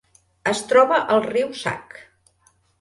[0.51, 1.97] Es troba al riu Sac.